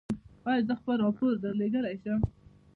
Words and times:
ایا 0.49 0.63
زه 0.67 0.73
خپل 0.79 0.95
راپور 1.03 1.31
درلیږلی 1.43 1.95
شم؟ 2.03 2.21